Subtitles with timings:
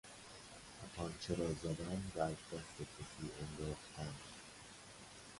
[0.81, 4.13] تپانچه را زدن و از دست کسی انداختن